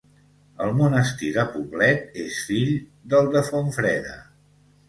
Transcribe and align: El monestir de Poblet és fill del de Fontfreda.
El 0.67 0.71
monestir 0.77 1.29
de 1.35 1.43
Poblet 1.57 2.17
és 2.23 2.39
fill 2.47 2.73
del 3.15 3.33
de 3.37 3.47
Fontfreda. 3.51 4.19